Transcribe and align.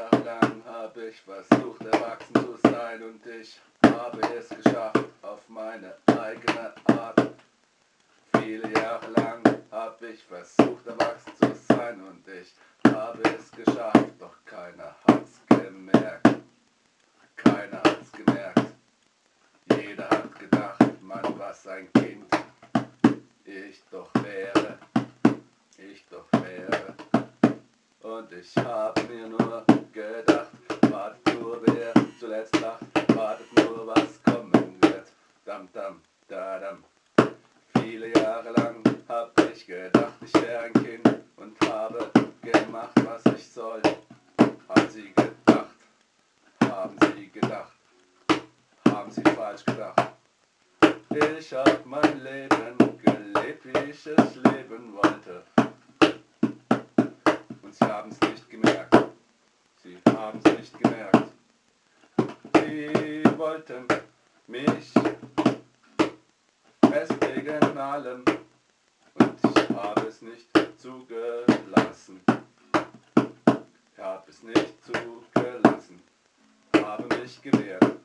Jahre 0.00 0.24
lang 0.24 0.62
habe 0.66 1.08
ich 1.08 1.20
versucht, 1.20 1.82
erwachsen 1.82 2.34
zu 2.34 2.56
sein 2.62 3.02
und 3.02 3.20
ich 3.26 3.60
habe 3.84 4.20
es 4.38 4.48
geschafft 4.48 5.04
auf 5.20 5.46
meine 5.48 5.94
eigene 6.06 6.72
Art. 6.86 7.34
Viele 8.38 8.72
Jahre 8.72 9.10
lang 9.16 9.42
habe 9.70 10.06
ich 10.08 10.22
versucht, 10.22 10.86
erwachsen 10.86 11.32
zu 11.36 11.54
sein 11.68 12.00
und 12.00 12.24
ich 12.28 12.54
habe 12.90 13.22
es 13.24 13.50
geschafft, 13.50 14.12
doch 14.18 14.36
keiner 14.46 14.94
hat's 15.06 15.40
gemerkt. 15.48 16.28
Keiner 17.36 17.82
hat's 17.84 18.12
gemerkt. 18.12 18.74
Jeder 19.76 20.08
hat 20.08 20.38
gedacht, 20.38 21.02
man 21.02 21.38
was 21.38 21.66
ein 21.66 21.92
Kind. 21.92 22.26
Ich 23.44 23.82
doch 23.90 24.10
wäre, 24.14 24.78
Und 28.30 28.38
ich 28.38 28.56
habe 28.64 29.02
mir 29.12 29.26
nur 29.26 29.64
gedacht, 29.92 30.50
wartet 30.88 31.40
nur, 31.40 31.60
wer 31.66 31.92
zuletzt 32.18 32.60
lacht, 32.60 32.84
wartet 33.16 33.46
nur, 33.56 33.88
was 33.88 34.22
kommen 34.22 34.76
wird. 34.82 35.08
Dam, 35.44 35.68
dam, 35.72 36.00
da, 36.28 36.60
dam. 36.60 36.84
Viele 37.80 38.12
Jahre 38.14 38.52
lang 38.52 38.84
hab 39.08 39.32
ich 39.52 39.66
gedacht, 39.66 40.12
ich 40.24 40.32
wäre 40.34 40.62
ein 40.64 40.72
Kind 40.74 41.08
und 41.36 41.60
habe 41.68 42.08
gemacht, 42.42 42.92
was 43.04 43.34
ich 43.34 43.50
soll. 43.50 43.82
Haben 44.38 44.88
sie 44.90 45.12
gedacht, 45.12 45.76
haben 46.62 46.96
sie 47.00 47.30
gedacht, 47.30 47.72
haben 48.88 49.10
sie 49.10 49.22
falsch 49.22 49.64
gedacht. 49.64 50.12
Ich 51.38 51.52
hab 51.52 51.84
mein 51.84 52.22
Leben 52.22 52.76
gelebt, 53.02 53.64
wie 53.64 53.90
ich 53.90 54.06
es 54.06 54.36
leben 54.36 54.94
wollte. 54.94 55.42
Sie 57.90 57.96
haben 57.96 58.12
es 58.12 58.20
nicht 58.20 58.48
gemerkt. 58.48 58.96
Sie 59.82 59.98
haben 60.14 60.40
es 60.44 60.52
nicht 60.56 60.78
gemerkt. 60.80 61.32
Sie 62.54 63.24
wollten 63.36 63.84
mich 64.46 64.92
festigen 66.88 67.58
in 67.60 67.78
allem. 67.78 68.24
Und 69.14 69.34
ich 69.42 69.70
habe 69.76 70.06
es 70.06 70.22
nicht 70.22 70.46
zugelassen. 70.76 72.20
Ich 73.92 73.98
habe 74.00 74.30
es 74.30 74.40
nicht 74.44 74.84
zugelassen. 74.84 76.00
Habe 76.76 77.16
mich 77.16 77.42
gewehrt. 77.42 77.96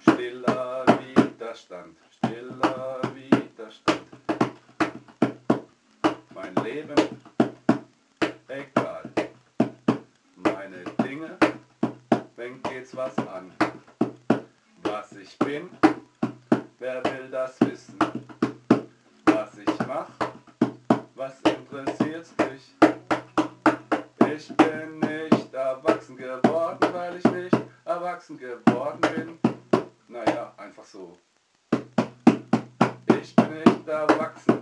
Stiller 0.00 0.84
Widerstand. 0.98 1.96
Stiller 2.10 3.00
Widerstand. 3.14 4.02
Mein 6.34 6.54
Leben 6.64 7.16
egal. 8.48 9.10
Meine 10.36 10.84
Dinge, 11.02 11.36
wen 12.46 12.62
geht's 12.62 12.94
was 12.94 13.16
an? 13.18 13.52
Was 14.82 15.12
ich 15.12 15.36
bin, 15.38 15.68
wer 16.78 17.02
will 17.04 17.28
das 17.30 17.58
wissen? 17.60 17.98
Was 19.24 19.58
ich 19.58 19.86
mach, 19.86 20.08
was 21.16 21.40
interessiert 21.40 22.26
dich? 22.38 22.76
Ich 24.32 24.56
bin 24.56 25.00
nicht 25.00 25.54
erwachsen 25.54 26.16
geworden, 26.16 26.88
weil 26.92 27.16
ich 27.16 27.24
nicht 27.24 27.56
erwachsen 27.84 28.38
geworden 28.38 29.00
bin. 29.00 29.38
Naja, 30.08 30.52
einfach 30.56 30.84
so. 30.84 31.18
Ich 33.20 33.34
bin 33.34 33.54
nicht 33.64 33.88
erwachsen. 33.88 34.60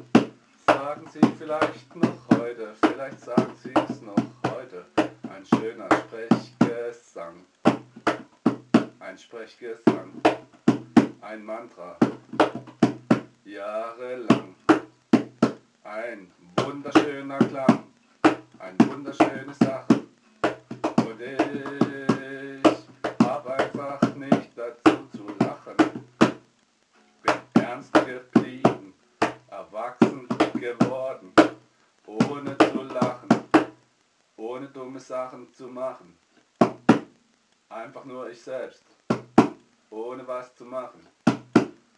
Sagen 0.67 1.07
Sie 1.13 1.20
vielleicht 1.39 1.97
noch 1.97 2.39
heute, 2.39 2.75
vielleicht 2.81 3.20
sagen 3.20 3.53
Sie 3.63 3.75
es 3.89 4.01
noch 4.01 4.17
heute. 4.51 4.87
Ein 5.29 5.45
schöner 5.45 5.89
Sprechgesang. 5.91 7.45
Ein 9.07 9.19
Sprechgesang. 9.19 10.13
Ein 11.20 11.45
Mantra. 11.45 11.95
Jahrelang. 13.45 14.55
Ein 15.85 16.31
wunderschöner 16.57 17.39
Klang. 17.39 17.85
Ein 18.59 18.79
wunderschöne 18.89 19.53
Sache. 19.53 20.05
Und 21.05 21.20
ich 21.20 21.37
hab 23.23 23.47
einfach 23.47 24.14
nicht 24.14 24.51
dazu 24.57 25.07
zu 25.14 25.27
lachen. 25.39 25.77
Bin 27.23 27.63
ernst 27.63 27.93
geblieben, 27.93 28.95
erwachsen 29.51 30.27
geworden, 30.55 31.31
ohne 32.07 32.57
zu 32.57 32.83
lachen, 32.85 33.29
ohne 34.39 34.67
dumme 34.69 34.98
Sachen 34.98 35.53
zu 35.53 35.69
machen. 35.69 36.23
Einfach 37.74 38.05
nur 38.05 38.30
ich 38.30 38.40
selbst, 38.40 38.85
ohne 39.90 40.24
was 40.29 40.55
zu 40.55 40.64
machen. 40.64 41.01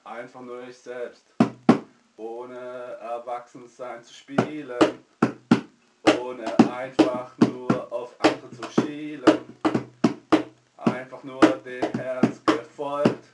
Einfach 0.05 0.41
nur 0.41 0.63
ich 0.67 0.79
selbst, 0.79 1.35
ohne 2.17 2.57
erwachsen 2.57 3.69
sein 3.69 4.03
zu 4.03 4.15
spielen, 4.15 4.79
ohne 6.19 6.47
einfach 6.75 7.37
nur 7.41 7.93
auf 7.93 8.15
andere 8.21 8.51
zu 8.53 8.81
schielen, 8.81 9.41
einfach 10.79 11.23
nur 11.23 11.41
dem 11.41 11.93
Herz 11.93 12.41
gefolgt. 12.47 13.27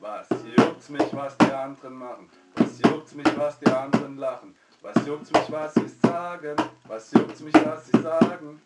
Was 0.00 0.26
juckt's 0.56 0.88
mich, 0.88 1.14
was 1.14 1.38
die 1.38 1.52
anderen 1.52 1.94
machen? 1.94 2.28
Was 2.56 2.80
juckt's 2.80 3.14
mich, 3.14 3.38
was 3.38 3.56
die 3.60 3.70
anderen 3.70 4.16
lachen? 4.16 4.56
Was 4.82 5.06
juckt's 5.06 5.30
mich, 5.30 5.52
was 5.52 5.74
sie 5.74 5.88
sagen? 6.02 6.56
Was 6.88 7.12
juckt's 7.12 7.40
mich, 7.40 7.54
was 7.54 7.86
sie 7.86 8.02
sagen? 8.02 8.60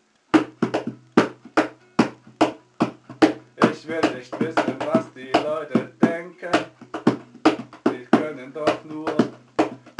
Ich 3.83 3.89
will 3.89 4.15
nicht 4.15 4.39
wissen, 4.39 4.75
was 4.93 5.13
die 5.13 5.29
Leute 5.43 5.91
denken. 6.01 6.51
Sie 7.89 8.05
können 8.17 8.53
doch 8.53 8.85
nur, 8.85 9.13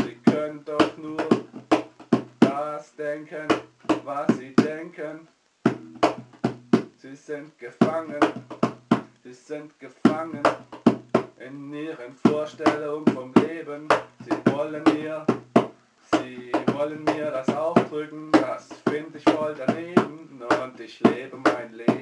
sie 0.01 0.15
können 0.31 0.63
doch 0.63 0.97
nur 0.97 1.17
das 2.39 2.95
denken, 2.95 3.45
was 4.05 4.37
sie 4.37 4.55
denken. 4.55 5.27
Sie 6.95 7.13
sind 7.13 7.59
gefangen, 7.59 8.21
sie 9.21 9.33
sind 9.33 9.77
gefangen 9.77 10.43
in 11.45 11.73
ihren 11.73 12.13
Vorstellungen 12.25 13.05
vom 13.07 13.33
Leben. 13.33 13.89
Sie 14.21 14.53
wollen 14.53 14.83
mir, 14.93 15.25
sie 16.13 16.53
wollen 16.73 17.03
mir 17.03 17.31
das 17.31 17.53
aufdrücken, 17.53 18.31
das 18.31 18.69
finde 18.89 19.17
ich 19.17 19.25
voll 19.25 19.53
daneben. 19.57 20.41
Und 20.63 20.79
ich 20.79 21.01
lebe 21.01 21.35
mein 21.35 21.73
Leben 21.73 21.93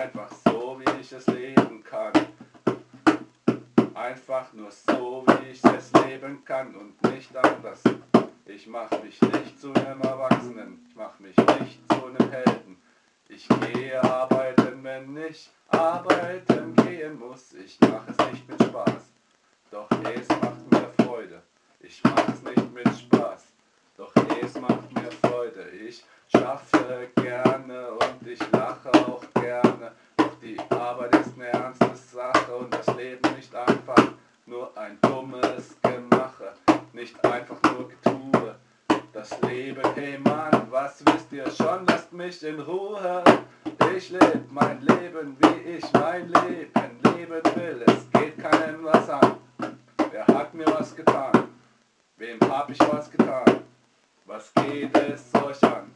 einfach 0.00 0.30
so, 0.46 0.80
wie 0.80 1.00
ich 1.00 1.12
es 1.12 1.26
leben 1.26 1.84
kann. 1.84 2.12
Einfach 3.94 4.52
nur 4.54 4.70
so, 4.70 5.24
wie 5.26 5.50
ich 5.50 5.62
es 5.64 5.92
leben 6.04 6.42
kann 6.44 6.74
und 6.74 7.02
nicht 7.12 7.36
anders. 7.36 7.82
Ich 8.46 8.66
mache 8.66 8.98
mich 9.00 9.20
nicht 9.20 9.60
zu 9.60 9.72
einem 9.74 10.00
Erwachsenen, 10.00 10.86
ich 10.88 10.96
mache 10.96 11.22
mich 11.22 11.36
nicht 11.36 11.80
zu 11.92 12.06
einem 12.06 12.30
Helden. 12.30 12.80
Ich 13.28 13.46
gehe 13.48 14.02
arbeiten, 14.02 14.82
wenn 14.82 15.16
ich 15.28 15.50
arbeiten 15.68 16.74
gehen 16.76 17.18
muss. 17.18 17.52
Ich 17.52 17.78
mache 17.80 18.10
es 18.10 18.32
nicht 18.32 18.48
mit 18.48 18.62
Spaß, 18.62 19.12
doch 19.70 19.88
es 20.16 20.28
macht 20.28 20.70
mir 20.70 21.04
Freude. 21.04 21.42
Ich 21.80 22.02
mache 22.04 22.32
es 22.32 22.42
nicht 22.42 22.74
mit 22.74 22.88
Spaß, 22.88 23.44
doch 23.98 24.12
es 24.42 24.58
macht 24.60 24.79
Freude. 25.50 25.70
Ich 25.70 26.04
schaffe 26.28 27.08
gerne 27.16 27.90
und 27.92 28.26
ich 28.26 28.38
lache 28.52 28.90
auch 29.06 29.22
gerne. 29.34 29.92
Doch 30.16 30.38
die 30.42 30.58
Arbeit 30.70 31.14
ist 31.16 31.34
eine 31.36 31.48
ernste 31.48 31.94
Sache 31.94 32.54
und 32.56 32.72
das 32.72 32.86
Leben 32.96 33.34
nicht 33.36 33.54
einfach 33.54 34.12
nur 34.46 34.76
ein 34.76 34.98
dummes 35.02 35.76
Gemache, 35.82 36.52
nicht 36.92 37.24
einfach 37.24 37.56
nur 37.72 37.88
Getue. 37.88 38.54
Das 39.12 39.40
Leben, 39.42 39.82
hey 39.94 40.18
Mann, 40.18 40.66
was 40.70 41.04
wisst 41.06 41.32
ihr 41.32 41.50
schon? 41.50 41.86
Lasst 41.86 42.12
mich 42.12 42.42
in 42.42 42.60
Ruhe. 42.60 43.22
Ich 43.96 44.10
lebe 44.10 44.42
mein 44.50 44.80
Leben, 44.80 45.36
wie 45.40 45.70
ich 45.72 45.92
mein 45.92 46.28
Leben 46.28 47.00
leben 47.16 47.42
will. 47.56 47.84
Es 47.86 48.10
geht 48.12 48.38
keinem 48.38 48.84
was 48.84 49.08
an. 49.10 49.36
Wer 50.10 50.26
hat 50.26 50.54
mir 50.54 50.66
was 50.66 50.94
getan? 50.94 51.48
Wem 52.16 52.38
hab 52.48 52.70
ich 52.70 52.80
was 52.80 53.10
getan? 53.10 53.69
Was 54.32 54.54
geht 54.54 54.96
es 54.96 55.34
euch 55.42 55.60
an? 55.64 55.90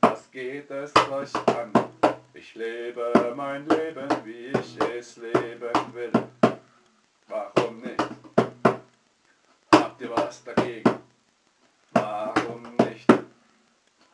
Was 0.00 0.30
geht 0.30 0.70
es 0.70 0.92
euch 1.10 1.34
an? 1.48 1.72
Ich 2.32 2.54
lebe 2.54 3.34
mein 3.34 3.66
Leben, 3.66 4.08
wie 4.24 4.52
ich 4.56 4.78
es 4.96 5.16
leben 5.16 5.72
will. 5.92 6.12
Warum 7.26 7.80
nicht? 7.80 8.04
Habt 9.74 10.00
ihr 10.00 10.10
was 10.10 10.44
dagegen? 10.44 11.00
Warum 11.92 12.62
nicht? 12.78 13.12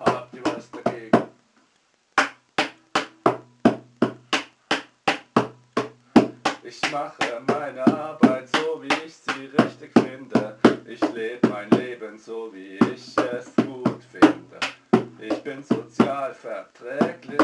Habt 0.00 0.34
ihr 0.34 0.44
was 0.46 0.70
dagegen? 0.70 1.35
Ich 6.68 6.80
mache 6.90 7.40
meine 7.46 7.86
Arbeit 7.86 8.48
so, 8.48 8.82
wie 8.82 9.06
ich 9.06 9.14
sie 9.14 9.46
richtig 9.62 9.92
finde. 9.92 10.58
Ich 10.84 11.00
lebe 11.12 11.46
mein 11.48 11.70
Leben 11.70 12.18
so, 12.18 12.52
wie 12.52 12.76
ich 12.92 13.16
es 13.16 13.54
gut 13.54 14.02
finde. 14.10 14.58
Ich 15.20 15.40
bin 15.44 15.62
sozial 15.62 16.34
verträglich. 16.34 17.40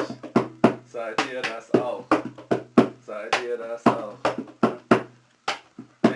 Seid 0.87 1.23
ihr 1.33 1.41
das 1.41 1.73
auch? 1.75 2.05
Seid 3.07 3.41
ihr 3.45 3.59
das 3.59 3.87
auch? 3.87 4.17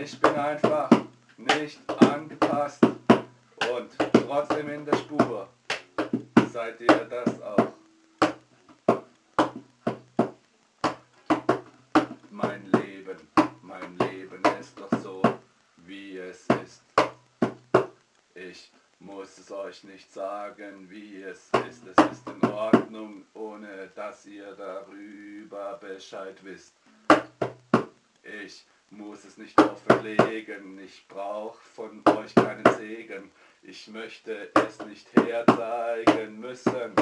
Ich 0.02 0.20
bin 0.20 0.35
einfach 0.35 0.91
nicht 1.37 1.79
angepasst 2.02 2.82
und 2.82 3.88
trotzdem 4.26 4.69
in 4.69 4.85
der 4.85 4.97
Spur. 4.97 5.47
Seid 6.52 6.81
ihr 6.81 7.06
das 7.09 7.41
auch? 7.41 7.67
Mein 12.31 12.75
Leben, 13.06 13.19
mein 13.62 13.97
Leben 13.99 14.43
ist 14.61 14.76
doch 14.81 14.99
so, 14.99 15.23
wie 15.87 16.19
es 16.19 16.44
ist. 16.64 16.82
Ich 18.35 18.73
muss 18.99 19.38
es 19.38 19.53
euch 19.53 19.85
nicht 19.85 20.12
sagen, 20.12 20.91
wie 20.91 21.23
es 21.23 21.49
ist. 21.69 21.87
Es 21.87 22.11
ist 22.11 22.29
in 22.29 22.50
Ordnung, 22.50 23.23
ohne 23.35 23.88
dass 23.94 24.26
ihr 24.26 24.53
darüber 24.56 25.79
Bescheid 25.81 26.37
wisst. 26.43 26.75
Ich 28.43 28.67
muss 28.91 29.25
es 29.25 29.38
nicht 29.38 29.61
offenlegen, 29.61 30.81
ich 30.81 31.06
brauch 31.06 31.61
von 31.61 32.02
euch 32.09 32.35
keinen 32.35 32.67
Segen. 32.76 33.31
Ich 33.62 33.87
möchte 33.87 34.50
es 34.55 34.85
nicht 34.85 35.06
herzeigen 35.14 36.41
müssen. 36.41 36.93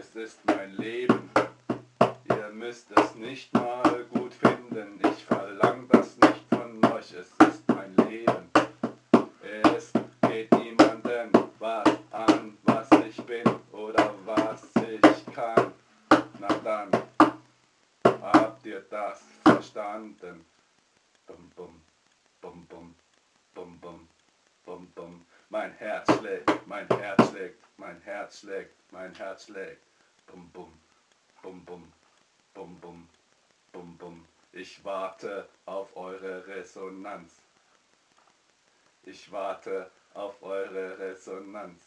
Es 0.00 0.16
ist 0.16 0.40
mein 0.46 0.76
Leben. 0.76 1.30
Ihr 2.28 2.50
müsst 2.52 2.90
es 2.98 3.14
nicht 3.14 3.52
mal 3.54 4.04
gut 4.10 4.15
finden. 4.76 5.08
Ich 5.10 5.24
verlang 5.24 5.88
das 5.88 6.18
nicht 6.18 6.44
von 6.50 6.84
euch. 6.92 7.12
Es 7.14 7.32
ist 7.48 7.66
mein 7.68 7.96
Leben. 8.08 8.50
Es 9.42 9.92
geht 10.28 10.52
niemandem 10.52 11.30
was 11.58 11.88
an, 12.10 12.58
was 12.64 12.90
ich 13.08 13.16
bin 13.24 13.44
oder 13.72 14.14
was 14.26 14.62
ich 14.76 15.34
kann. 15.34 15.72
Na 16.38 16.48
dann 16.62 16.90
habt 18.20 18.66
ihr 18.66 18.80
das 18.90 19.22
verstanden. 19.44 20.44
Bum 21.26 21.50
bum, 21.56 21.82
bum 22.42 22.66
bum, 22.66 22.94
bum 23.54 23.78
bum, 23.80 24.08
bum 24.64 24.86
bum. 24.94 25.26
Mein 25.48 25.72
Herz 25.72 26.12
schlägt, 26.18 26.66
mein 26.66 26.86
Herz 26.88 27.30
schlägt, 27.30 27.64
mein 27.78 28.00
Herz 28.02 28.40
schlägt, 28.40 28.92
mein 28.92 29.14
Herz 29.14 29.46
schlägt. 29.46 29.82
Bum 30.26 30.50
bum, 30.50 30.72
bum 31.42 31.64
bum, 31.64 31.92
bum 32.52 32.76
bum, 32.80 33.08
bum 33.72 33.96
bum. 33.96 34.35
Ich 34.58 34.82
warte 34.86 35.46
auf 35.66 35.94
eure 35.98 36.46
Resonanz. 36.46 37.42
Ich 39.02 39.30
warte 39.30 39.90
auf 40.14 40.42
eure 40.42 40.98
Resonanz. 40.98 41.78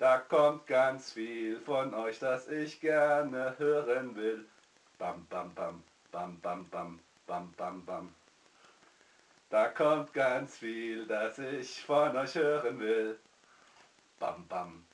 Da 0.00 0.18
kommt 0.18 0.66
ganz 0.66 1.12
viel 1.12 1.60
von 1.60 1.94
euch, 1.94 2.18
das 2.18 2.48
ich 2.48 2.80
gerne 2.80 3.56
hören 3.56 4.16
will. 4.16 4.48
Bam, 4.98 5.24
bam, 5.30 5.54
bam, 5.54 5.84
bam, 6.10 6.40
bam, 6.40 6.68
bam, 6.70 6.98
bam, 7.24 7.52
bam, 7.52 7.84
bam. 7.84 8.14
Da 9.48 9.68
kommt 9.68 10.12
ganz 10.12 10.58
viel, 10.58 11.06
das 11.06 11.38
ich 11.38 11.84
von 11.84 12.16
euch 12.16 12.34
hören 12.34 12.80
will. 12.80 13.16
Bam, 14.18 14.44
bam, 14.48 14.84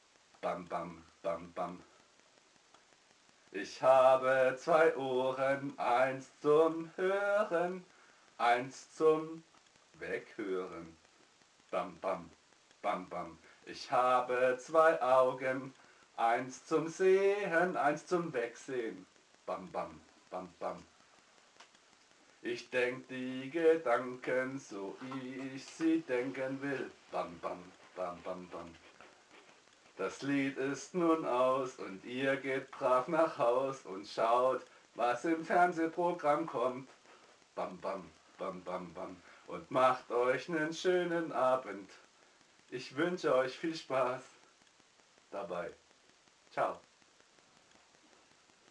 bam, 0.42 0.68
bam, 0.68 1.02
bam, 1.22 1.52
bam. 1.54 1.82
Ich 3.54 3.82
habe 3.82 4.56
zwei 4.58 4.96
Ohren, 4.96 5.78
eins 5.78 6.26
zum 6.40 6.90
Hören, 6.96 7.84
eins 8.38 8.94
zum 8.94 9.44
Weghören. 9.98 10.96
Bam, 11.70 11.98
bam, 12.00 12.30
bam, 12.80 13.06
bam. 13.10 13.38
Ich 13.66 13.92
habe 13.92 14.56
zwei 14.58 15.00
Augen, 15.02 15.74
eins 16.16 16.64
zum 16.64 16.88
Sehen, 16.88 17.76
eins 17.76 18.06
zum 18.06 18.32
Wegsehen. 18.32 19.04
Bam, 19.44 19.70
bam, 19.70 20.00
bam, 20.30 20.48
bam. 20.58 20.82
Ich 22.40 22.70
denk 22.70 23.06
die 23.08 23.50
Gedanken, 23.50 24.58
so 24.58 24.96
ich 25.52 25.62
sie 25.66 26.00
denken 26.00 26.62
will. 26.62 26.90
Bam, 27.10 27.38
bam, 27.40 27.62
bam, 27.94 28.18
bam, 28.22 28.48
bam. 28.48 28.70
Das 29.96 30.22
Lied 30.22 30.56
ist 30.56 30.94
nun 30.94 31.26
aus 31.26 31.76
und 31.76 32.04
ihr 32.04 32.36
geht 32.36 32.70
brav 32.70 33.08
nach 33.08 33.36
Haus 33.38 33.84
und 33.84 34.06
schaut, 34.06 34.62
was 34.94 35.24
im 35.24 35.44
Fernsehprogramm 35.44 36.46
kommt. 36.46 36.88
Bam, 37.54 37.78
bam, 37.78 38.08
bam, 38.38 38.62
bam, 38.62 38.92
bam. 38.94 39.16
Und 39.46 39.70
macht 39.70 40.10
euch 40.10 40.48
einen 40.48 40.72
schönen 40.72 41.32
Abend. 41.32 41.90
Ich 42.70 42.96
wünsche 42.96 43.34
euch 43.34 43.58
viel 43.58 43.74
Spaß 43.74 44.22
dabei. 45.30 45.70
Ciao. 46.50 46.80